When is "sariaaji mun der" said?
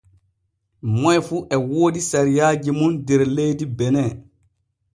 2.09-3.21